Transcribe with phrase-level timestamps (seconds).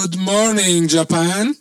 [0.00, 1.56] Good morning, Japan.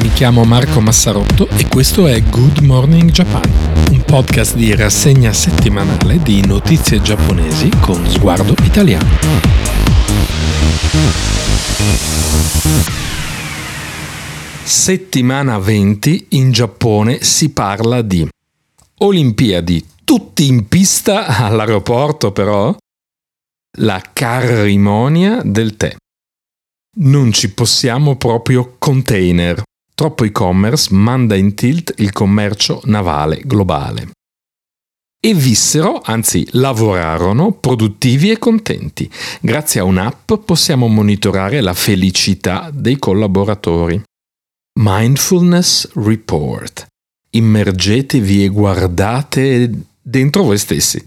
[0.00, 3.48] Mi chiamo Marco Massarotto e questo è Good Morning Japan,
[3.92, 9.08] un podcast di rassegna settimanale di notizie giapponesi con sguardo italiano.
[14.64, 18.28] Settimana 20 in Giappone si parla di
[19.00, 22.74] Olimpiadi, tutti in pista all'aeroporto però,
[23.78, 25.94] la carrimonia del tè.
[27.00, 29.62] Non ci possiamo proprio container.
[29.94, 34.10] Troppo e-commerce manda in tilt il commercio navale globale.
[35.20, 39.08] E vissero, anzi lavorarono, produttivi e contenti.
[39.40, 44.02] Grazie a un'app possiamo monitorare la felicità dei collaboratori.
[44.80, 46.86] Mindfulness Report.
[47.38, 49.70] Immergetevi e guardate
[50.02, 51.00] dentro voi stessi.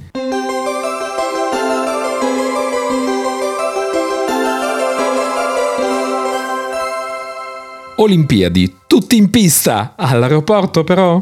[7.97, 11.17] Olimpiadi, tutti in pista, all'aeroporto però.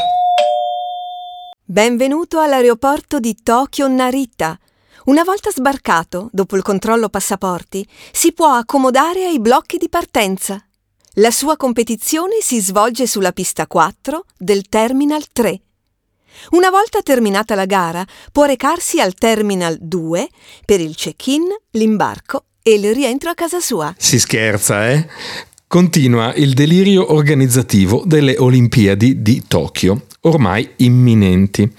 [1.66, 4.59] Benvenuto all'aeroporto di Tokyo Narita.
[5.06, 10.64] Una volta sbarcato, dopo il controllo passaporti, si può accomodare ai blocchi di partenza.
[11.20, 15.59] La sua competizione si svolge sulla pista 4 del Terminal 3.
[16.52, 20.30] Una volta terminata la gara, può recarsi al Terminal 2
[20.64, 23.94] per il check-in, l'imbarco e il rientro a casa sua.
[23.97, 25.09] Si scherza, eh?
[25.67, 31.70] Continua il delirio organizzativo delle Olimpiadi di Tokyo, ormai imminenti.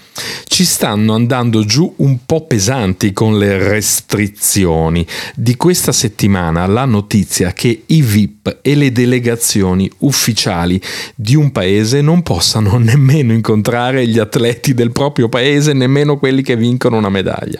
[0.45, 5.05] Ci stanno andando giù un po' pesanti con le restrizioni.
[5.35, 10.81] Di questa settimana la notizia che i VIP e le delegazioni ufficiali
[11.15, 16.55] di un paese non possano nemmeno incontrare gli atleti del proprio paese, nemmeno quelli che
[16.55, 17.59] vincono una medaglia.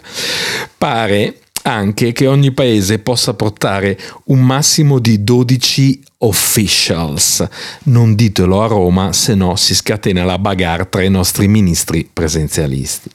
[0.76, 7.46] Pare anche che ogni paese possa portare un massimo di 12 officials.
[7.84, 13.10] Non ditelo a Roma, se no si scatena la bagarre tra i nostri ministri presenzialisti.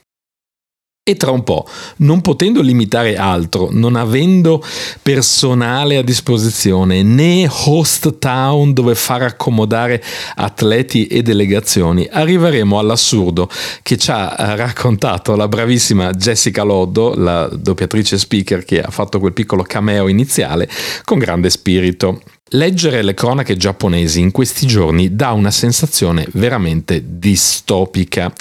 [1.10, 1.66] E tra un po',
[2.00, 4.62] non potendo limitare altro, non avendo
[5.02, 10.04] personale a disposizione, né host town dove far accomodare
[10.36, 13.50] atleti e delegazioni, arriveremo all'assurdo
[13.84, 19.32] che ci ha raccontato la bravissima Jessica Loddo, la doppiatrice speaker che ha fatto quel
[19.32, 20.68] piccolo cameo iniziale,
[21.06, 22.20] con grande spirito.
[22.52, 28.32] Leggere le cronache giapponesi in questi giorni dà una sensazione veramente distopica.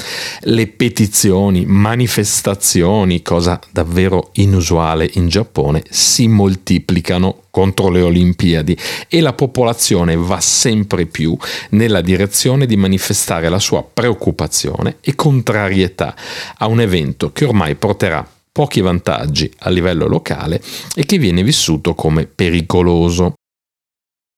[0.43, 8.79] Le petizioni, manifestazioni, cosa davvero inusuale in Giappone, si moltiplicano contro le Olimpiadi
[9.09, 11.37] e la popolazione va sempre più
[11.71, 16.15] nella direzione di manifestare la sua preoccupazione e contrarietà
[16.59, 20.63] a un evento che ormai porterà pochi vantaggi a livello locale
[20.95, 23.35] e che viene vissuto come pericoloso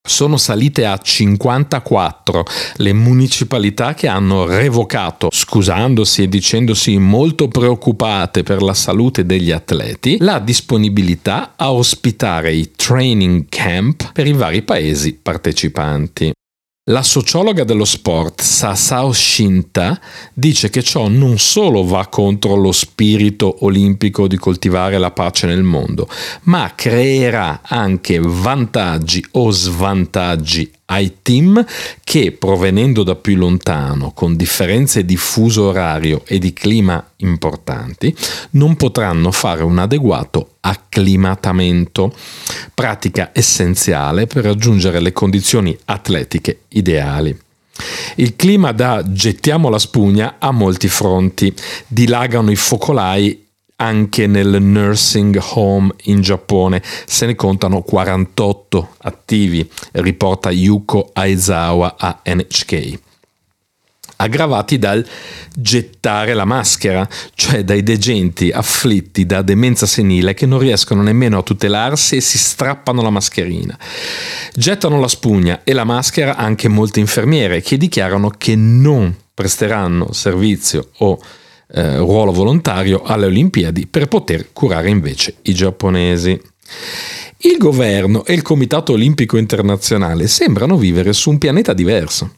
[0.09, 2.45] sono salite a 54
[2.77, 10.17] le municipalità che hanno revocato, scusandosi e dicendosi molto preoccupate per la salute degli atleti,
[10.21, 16.33] la disponibilità a ospitare i training camp per i vari paesi partecipanti.
[16.89, 20.01] La sociologa dello sport Sasao Shinta
[20.33, 25.63] dice che ciò non solo va contro lo spirito olimpico di coltivare la pace nel
[25.63, 26.09] mondo,
[26.45, 31.65] ma creerà anche vantaggi o svantaggi ai team
[32.05, 38.15] che provenendo da più lontano, con differenze di fuso orario e di clima importanti,
[38.51, 42.15] non potranno fare un adeguato acclimatamento,
[42.75, 47.37] pratica essenziale per raggiungere le condizioni atletiche ideali.
[48.17, 51.55] Il clima da gettiamo la spugna a molti fronti,
[51.87, 53.47] dilagano i focolai
[53.81, 56.83] anche nel nursing home in Giappone.
[57.07, 62.99] Se ne contano 48 attivi, riporta Yuko Aizawa a NHK
[64.21, 65.07] aggravati dal
[65.55, 71.43] gettare la maschera, cioè dai degenti afflitti da demenza senile che non riescono nemmeno a
[71.43, 73.79] tutelarsi e si strappano la mascherina.
[74.55, 80.89] Gettano la spugna e la maschera anche molte infermiere che dichiarano che non presteranno servizio
[80.99, 81.21] o
[81.71, 86.41] eh, ruolo volontario alle Olimpiadi per poter curare invece i giapponesi.
[87.39, 92.33] Il governo e il Comitato Olimpico Internazionale sembrano vivere su un pianeta diverso.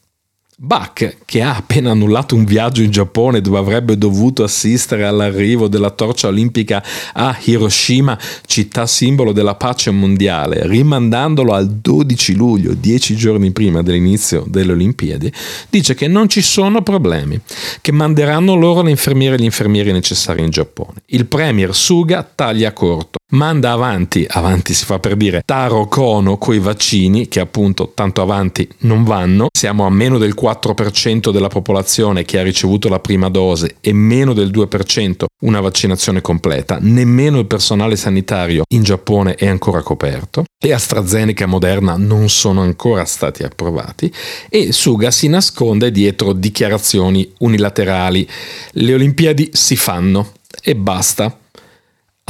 [0.62, 5.88] Bach, che ha appena annullato un viaggio in Giappone dove avrebbe dovuto assistere all'arrivo della
[5.88, 6.84] torcia olimpica
[7.14, 14.44] a Hiroshima, città simbolo della pace mondiale, rimandandolo al 12 luglio, dieci giorni prima dell'inizio
[14.46, 15.32] delle Olimpiadi,
[15.70, 17.40] dice che non ci sono problemi,
[17.80, 21.00] che manderanno loro le infermiere e gli infermieri necessari in Giappone.
[21.06, 26.58] Il premier Suga taglia corto manda avanti, avanti si fa per dire, Taro Kono coi
[26.58, 29.48] vaccini, che appunto tanto avanti non vanno.
[29.52, 34.32] Siamo a meno del 4% della popolazione che ha ricevuto la prima dose e meno
[34.32, 36.78] del 2% una vaccinazione completa.
[36.80, 40.44] Nemmeno il personale sanitario in Giappone è ancora coperto.
[40.62, 44.12] E AstraZeneca e Moderna non sono ancora stati approvati.
[44.48, 48.28] E Suga si nasconde dietro dichiarazioni unilaterali.
[48.72, 51.34] Le Olimpiadi si fanno e basta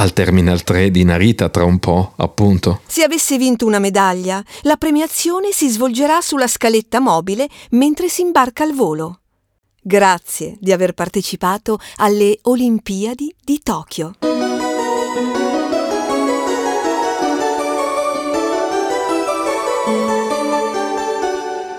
[0.01, 2.81] al Terminal 3 di Narita tra un po', appunto.
[2.87, 8.63] Se avesse vinto una medaglia, la premiazione si svolgerà sulla scaletta mobile mentre si imbarca
[8.63, 9.19] al volo.
[9.79, 14.13] Grazie di aver partecipato alle Olimpiadi di Tokyo.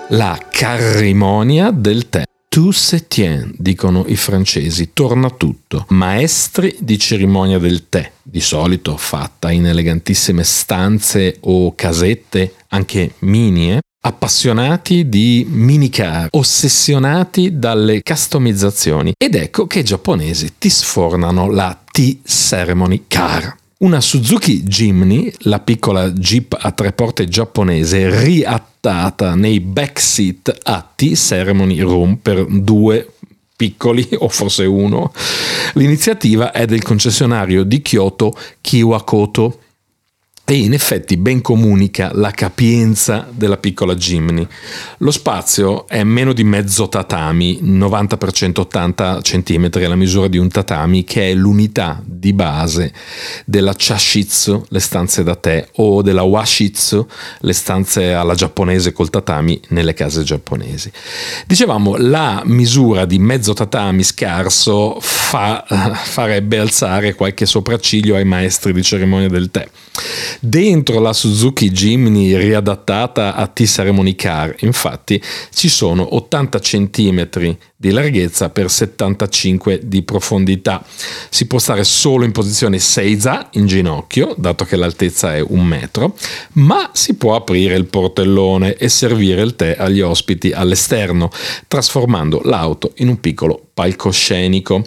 [0.09, 2.23] La carrimonia del tè.
[2.53, 5.87] Tout se tient, dicono i francesi, torna tutto.
[5.89, 13.79] Maestri di cerimonia del tè, di solito fatta in elegantissime stanze o casette, anche mini,
[14.01, 19.13] appassionati di minicar, ossessionati dalle customizzazioni.
[19.17, 23.61] Ed ecco che i giapponesi ti sfornano la Tea Ceremony Car.
[23.83, 31.81] Una Suzuki Jimny, la piccola jeep a tre porte giapponese, riattata nei backseat atti Ceremony
[31.81, 33.05] Room per due
[33.53, 35.11] piccoli o forse uno.
[35.73, 39.62] L'iniziativa è del concessionario di Kyoto Kiwakoto
[40.45, 44.45] e in effetti ben comunica la capienza della piccola Jimny.
[44.97, 50.49] Lo spazio è meno di mezzo tatami, 90% 80 cm è la misura di un
[50.49, 52.91] tatami, che è l'unità di base
[53.45, 57.07] della chashitsu, le stanze da tè, o della washitsu,
[57.39, 60.91] le stanze alla giapponese col tatami nelle case giapponesi.
[61.47, 65.63] Dicevamo, la misura di mezzo tatami scarso fa,
[66.03, 69.65] farebbe alzare qualche sopracciglio ai maestri di cerimonia del tè.
[70.39, 75.21] Dentro la Suzuki Jimny riadattata a T-Ceremony Car, infatti,
[75.53, 77.29] ci sono 80 cm
[77.83, 80.83] di larghezza per 75 di profondità.
[81.29, 86.15] Si può stare solo in posizione Seiza, in ginocchio, dato che l'altezza è un metro,
[86.53, 91.29] ma si può aprire il portellone e servire il tè agli ospiti all'esterno,
[91.67, 94.83] trasformando l'auto in un piccolo palcoscenico.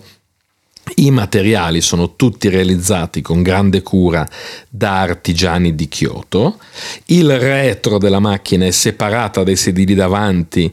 [0.95, 4.27] I materiali sono tutti realizzati con grande cura
[4.69, 6.59] da artigiani di Kyoto.
[7.07, 10.73] Il retro della macchina è separata dai sedili davanti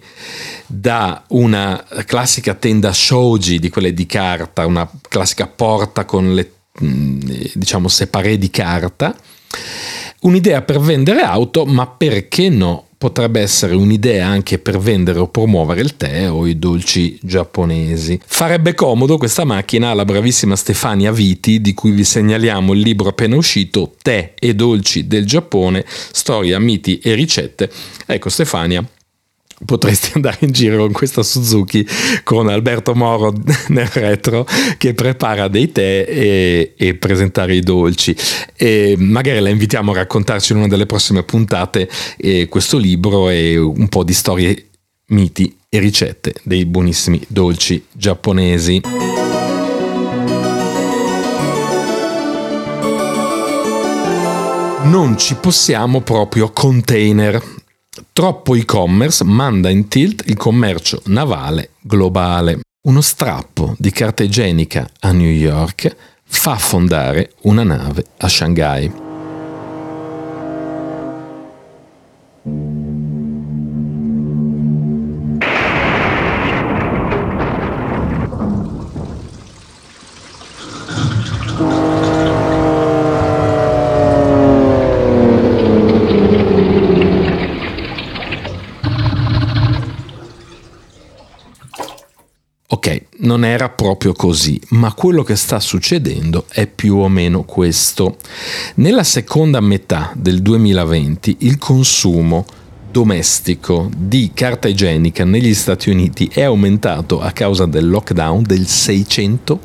[0.68, 6.52] da una classica tenda shoji di quelle di carta, una classica porta con le
[6.84, 7.20] mm,
[7.56, 9.16] diciamo separé di carta.
[10.22, 12.88] Un'idea per vendere auto, ma perché no?
[13.04, 18.18] Potrebbe essere un'idea anche per vendere o promuovere il tè o i dolci giapponesi.
[18.26, 23.36] Farebbe comodo questa macchina alla bravissima Stefania Viti, di cui vi segnaliamo il libro appena
[23.36, 27.70] uscito, Tè e dolci del Giappone, storia, miti e ricette.
[28.06, 28.82] Ecco Stefania,
[29.66, 31.86] potresti andare in giro con questa Suzuki
[32.24, 33.34] con Alberto Moro
[33.70, 34.46] nel retro
[34.78, 38.16] che prepara dei tè e, e, presentare i dolci.
[38.56, 43.58] E magari la invitiamo a raccontarci in una delle prossime puntate eh, questo libro e
[43.58, 44.68] un po' di storie
[45.08, 48.82] miti e ricette dei buonissimi dolci giapponesi.
[54.84, 57.42] Non ci possiamo proprio container
[58.12, 62.60] Troppo e-commerce manda in tilt il commercio navale globale.
[62.88, 69.03] Uno strappo di carta igienica a New York fa affondare una nave a Shanghai.
[93.94, 98.18] Proprio così, ma quello che sta succedendo è più o meno questo.
[98.76, 102.44] Nella seconda metà del 2020 il consumo
[102.90, 109.58] domestico di carta igienica negli Stati Uniti è aumentato a causa del lockdown del 600%.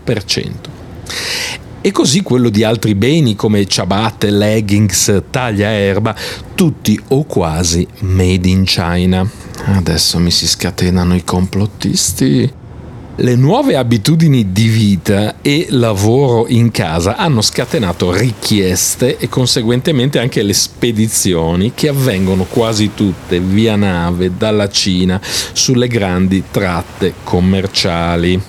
[1.81, 6.15] E così quello di altri beni come ciabatte, leggings, taglia erba,
[6.55, 9.27] tutti o quasi made in China.
[9.65, 12.67] Adesso mi si scatenano i complottisti.
[13.21, 20.41] Le nuove abitudini di vita e lavoro in casa hanno scatenato richieste e conseguentemente anche
[20.45, 28.41] le spedizioni che avvengono quasi tutte via nave dalla Cina sulle grandi tratte commerciali.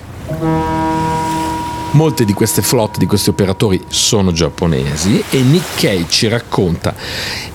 [1.92, 6.94] Molte di queste flotte, di questi operatori sono giapponesi e Nikkei ci racconta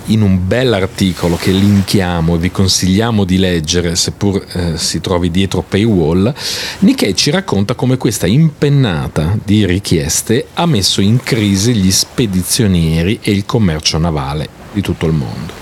[0.06, 5.62] in un bell'articolo che linkiamo e vi consigliamo di leggere seppur eh, si trovi dietro
[5.62, 6.34] paywall,
[6.80, 13.30] Nikkei ci racconta come questa impennata di richieste ha messo in crisi gli spedizionieri e
[13.30, 15.52] il commercio navale di tutto il mondo.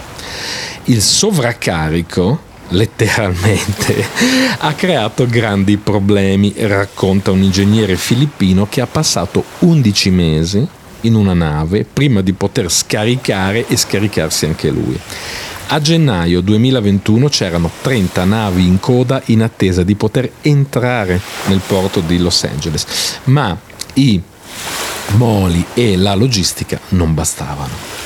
[0.84, 4.04] Il sovraccarico letteralmente,
[4.58, 10.68] ha creato grandi problemi, racconta un ingegnere filippino che ha passato 11 mesi
[11.02, 14.98] in una nave prima di poter scaricare e scaricarsi anche lui.
[15.68, 22.00] A gennaio 2021 c'erano 30 navi in coda in attesa di poter entrare nel porto
[22.00, 23.56] di Los Angeles, ma
[23.94, 24.20] i
[25.16, 28.01] moli e la logistica non bastavano.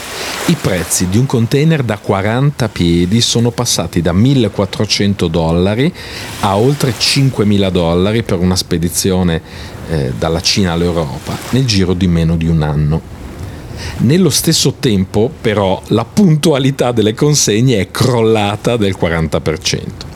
[0.49, 5.93] I prezzi di un container da 40 piedi sono passati da 1400 dollari
[6.41, 9.43] a oltre 5000 dollari per una spedizione
[9.89, 13.15] eh, dalla Cina all'Europa nel giro di meno di un anno.
[13.99, 20.15] Nello stesso tempo, però, la puntualità delle consegne è crollata del 40%.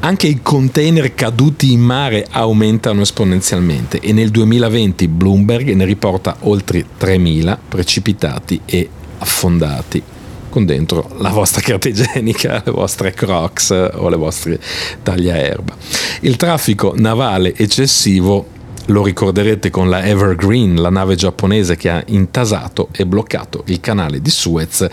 [0.00, 6.84] Anche i container caduti in mare aumentano esponenzialmente e nel 2020 Bloomberg ne riporta oltre
[6.98, 8.88] 3.000 precipitati e
[9.20, 10.02] affondati
[10.50, 14.60] con dentro la vostra carta igienica, le vostre crocs o le vostre
[15.02, 15.74] tagliaerba.
[16.20, 22.88] Il traffico navale eccessivo lo ricorderete con la Evergreen, la nave giapponese che ha intasato
[22.92, 24.86] e bloccato il canale di Suez,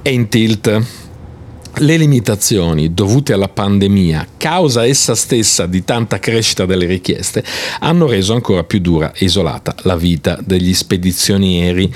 [0.00, 0.82] è in tilt.
[1.78, 7.42] Le limitazioni dovute alla pandemia, causa essa stessa di tanta crescita delle richieste,
[7.80, 11.92] hanno reso ancora più dura e isolata la vita degli spedizionieri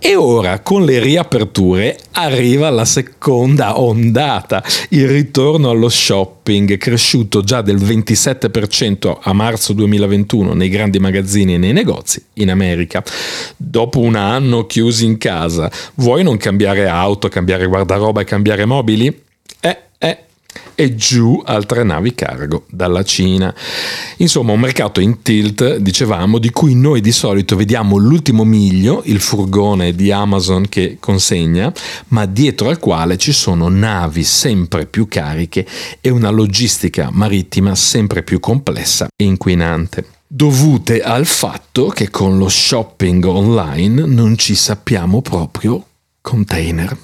[0.00, 7.62] e ora con le riaperture arriva la seconda ondata, il ritorno allo shopping cresciuto già
[7.62, 13.02] del 27% a marzo 2021 nei grandi magazzini e nei negozi in America.
[13.56, 19.26] Dopo un anno chiusi in casa, vuoi non cambiare auto, cambiare guardaroba e cambiare mobili?
[20.80, 23.52] E giù altre navi cargo dalla Cina.
[24.18, 29.18] Insomma, un mercato in tilt, dicevamo, di cui noi di solito vediamo l'ultimo miglio, il
[29.18, 31.72] furgone di Amazon che consegna,
[32.08, 35.66] ma dietro al quale ci sono navi sempre più cariche
[36.00, 42.50] e una logistica marittima sempre più complessa e inquinante dovute al fatto che con lo
[42.50, 45.82] shopping online non ci sappiamo proprio
[46.20, 46.96] container.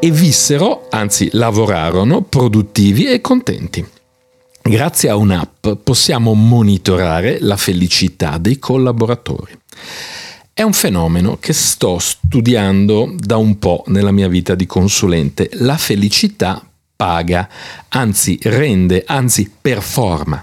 [0.00, 3.86] E vissero, anzi lavorarono produttivi e contenti.
[4.62, 9.58] Grazie a un'app possiamo monitorare la felicità dei collaboratori.
[10.52, 15.48] È un fenomeno che sto studiando da un po' nella mia vita di consulente.
[15.54, 16.66] La felicità
[16.96, 17.48] paga,
[17.88, 20.42] anzi rende, anzi performa.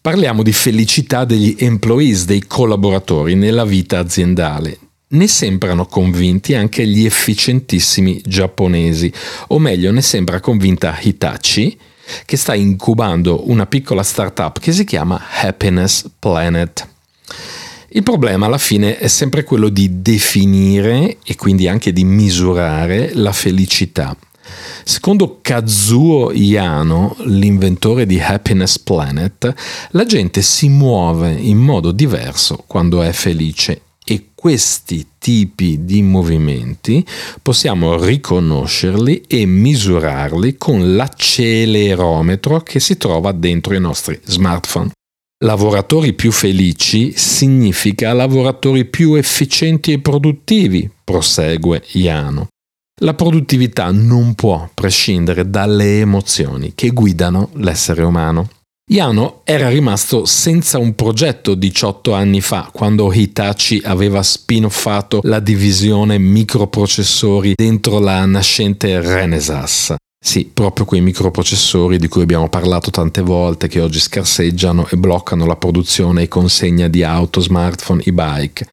[0.00, 4.78] Parliamo di felicità degli employees, dei collaboratori nella vita aziendale.
[5.12, 9.12] Ne sembrano convinti anche gli efficientissimi giapponesi,
[9.48, 11.78] o meglio ne sembra convinta Hitachi,
[12.24, 16.88] che sta incubando una piccola startup che si chiama Happiness Planet.
[17.88, 23.32] Il problema alla fine è sempre quello di definire e quindi anche di misurare la
[23.32, 24.16] felicità.
[24.82, 29.54] Secondo Kazuo Yano, l'inventore di Happiness Planet,
[29.90, 37.04] la gente si muove in modo diverso quando è felice e questi tipi di movimenti
[37.40, 44.90] possiamo riconoscerli e misurarli con l'accelerometro che si trova dentro i nostri smartphone.
[45.44, 52.48] Lavoratori più felici significa lavoratori più efficienti e produttivi, prosegue Iano.
[53.00, 58.48] La produttività non può prescindere dalle emozioni che guidano l'essere umano.
[58.92, 66.18] Yano era rimasto senza un progetto 18 anni fa, quando Hitachi aveva spin-offato la divisione
[66.18, 69.94] microprocessori dentro la nascente Renesas.
[70.22, 75.46] Sì, proprio quei microprocessori di cui abbiamo parlato tante volte, che oggi scarseggiano e bloccano
[75.46, 78.66] la produzione e consegna di auto, smartphone e bike.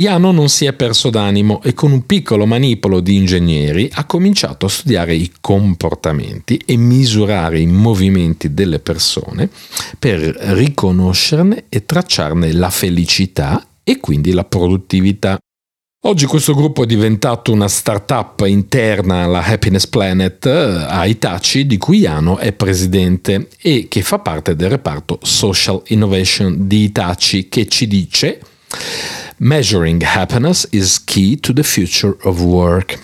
[0.00, 4.64] Iano non si è perso d'animo e con un piccolo manipolo di ingegneri ha cominciato
[4.64, 9.50] a studiare i comportamenti e misurare i movimenti delle persone
[9.98, 15.36] per riconoscerne e tracciarne la felicità e quindi la produttività.
[16.04, 21.76] Oggi questo gruppo è diventato una startup interna alla Happiness Planet eh, a Itachi, di
[21.76, 27.68] cui Yano è presidente e che fa parte del reparto Social Innovation di Itachi, che
[27.68, 28.40] ci dice
[29.38, 32.98] Measuring happiness is key to the future of work.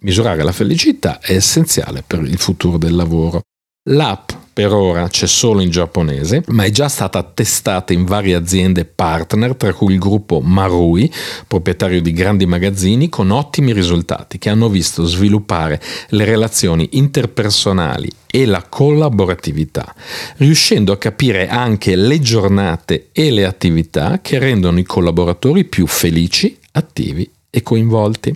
[0.00, 3.42] Misurare la felicità è essenziale per il futuro del lavoro.
[3.90, 4.29] L'app
[4.60, 9.54] per ora c'è solo in giapponese, ma è già stata testata in varie aziende partner,
[9.54, 11.10] tra cui il gruppo Marui,
[11.46, 18.44] proprietario di grandi magazzini, con ottimi risultati che hanno visto sviluppare le relazioni interpersonali e
[18.44, 19.94] la collaboratività,
[20.36, 26.58] riuscendo a capire anche le giornate e le attività che rendono i collaboratori più felici,
[26.72, 28.34] attivi e coinvolti.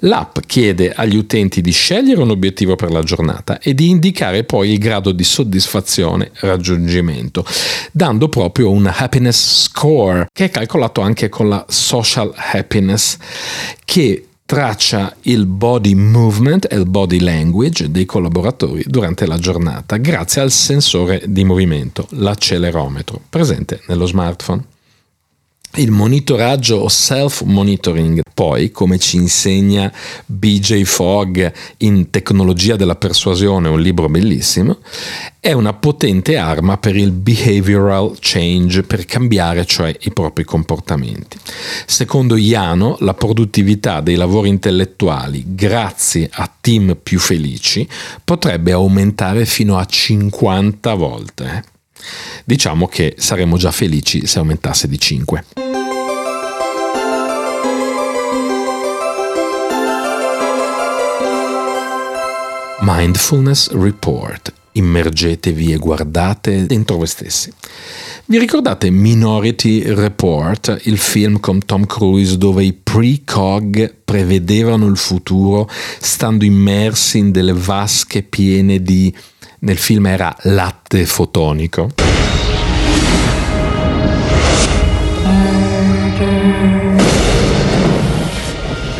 [0.00, 4.72] L'app chiede agli utenti di scegliere un obiettivo per la giornata e di indicare poi
[4.72, 7.44] il grado di soddisfazione raggiungimento,
[7.92, 13.16] dando proprio un happiness score che è calcolato anche con la social happiness
[13.84, 20.40] che traccia il body movement e il body language dei collaboratori durante la giornata grazie
[20.40, 24.62] al sensore di movimento, l'accelerometro, presente nello smartphone
[25.76, 28.20] il monitoraggio o self-monitoring.
[28.32, 29.92] Poi, come ci insegna
[30.26, 31.44] BJ Fogg
[31.78, 34.78] in Tecnologia della persuasione, un libro bellissimo,
[35.40, 41.38] è una potente arma per il behavioral change, per cambiare cioè i propri comportamenti.
[41.86, 47.88] Secondo Iano, la produttività dei lavori intellettuali, grazie a team più felici,
[48.24, 51.64] potrebbe aumentare fino a 50 volte.
[52.44, 55.44] Diciamo che saremmo già felici se aumentasse di 5.
[62.88, 64.52] Mindfulness Report.
[64.70, 67.52] Immergetevi e guardate dentro voi stessi.
[68.26, 75.68] Vi ricordate Minority Report, il film con Tom Cruise dove i precog prevedevano il futuro
[75.98, 79.12] stando immersi in delle vasche piene di...
[79.60, 81.90] nel film era latte fotonico?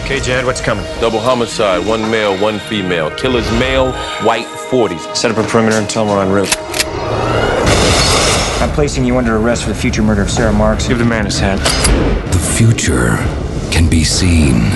[0.06, 0.84] Okay, Jad, what's coming?
[1.00, 3.10] Double homicide, one male, one female.
[3.16, 3.90] Killer's male,
[4.22, 5.16] white 40s.
[5.16, 6.56] Set up a perimeter and tell them we're en route.
[8.62, 10.86] I'm placing you under arrest for the future murder of Sarah Marks.
[10.86, 11.58] Give the man his hat.
[12.30, 13.16] The future
[13.72, 14.70] can be seen.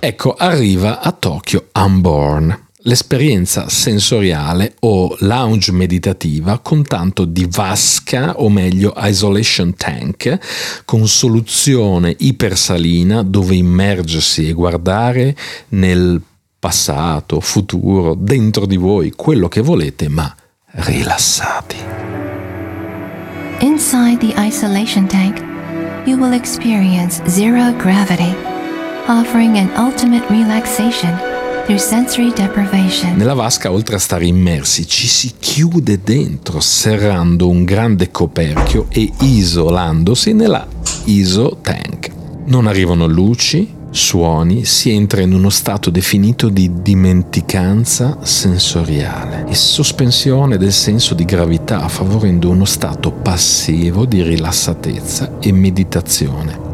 [0.00, 8.48] Ecco, arriva a Tokyo Unborn l'esperienza sensoriale o lounge meditativa con tanto di vasca o
[8.48, 15.36] meglio isolation tank con soluzione ipersalina dove immergersi e guardare
[15.70, 16.20] nel
[16.58, 20.32] passato, futuro, dentro di voi, quello che volete, ma
[20.72, 21.76] rilassati.
[23.60, 25.42] Inside the isolation tank,
[26.06, 28.34] you will experience zero gravity,
[29.06, 31.29] offering an ultimate relaxation
[33.14, 39.08] nella vasca, oltre a stare immersi, ci si chiude dentro, serrando un grande coperchio e
[39.20, 40.66] isolandosi nella
[41.04, 42.10] ISO tank.
[42.46, 50.56] Non arrivano luci, suoni, si entra in uno stato definito di dimenticanza sensoriale e sospensione
[50.56, 56.69] del senso di gravità, favorendo uno stato passivo di rilassatezza e meditazione.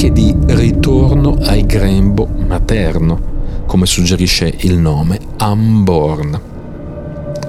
[0.00, 6.40] Anche di ritorno al grembo materno, come suggerisce il nome Unborn.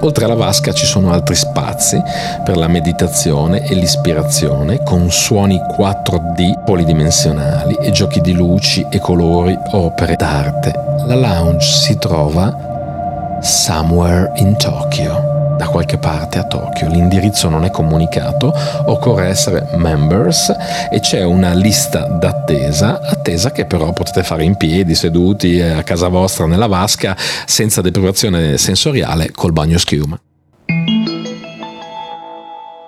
[0.00, 1.98] Oltre alla vasca ci sono altri spazi
[2.44, 9.58] per la meditazione e l'ispirazione con suoni 4D polidimensionali e giochi di luci e colori,
[9.70, 10.72] opere d'arte.
[11.06, 16.88] La lounge si trova somewhere in Tokyo da qualche parte a Tokyo.
[16.88, 18.52] L'indirizzo non è comunicato,
[18.86, 20.52] occorre essere members
[20.90, 26.08] e c'è una lista d'attesa, attesa che però potete fare in piedi, seduti a casa
[26.08, 30.18] vostra nella vasca, senza deprivazione sensoriale, col bagno schiuma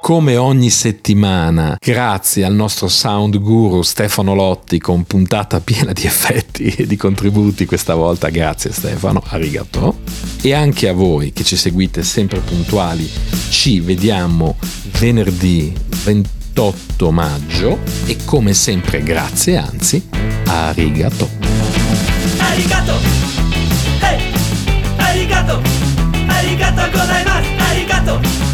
[0.05, 6.65] come ogni settimana, grazie al nostro sound guru Stefano Lotti con puntata piena di effetti
[6.77, 10.01] e di contributi questa volta, grazie Stefano, arigato.
[10.43, 13.11] E anche a voi che ci seguite sempre puntuali,
[13.49, 14.57] ci vediamo
[14.99, 15.73] venerdì
[16.05, 20.07] 28 maggio e come sempre grazie, anzi,
[20.45, 21.31] arigato.
[22.37, 22.99] Arigato!
[24.01, 24.21] Hey!
[24.97, 25.63] Arigato!
[26.27, 27.49] Arigato gozaimasu!
[27.57, 28.54] Arigato!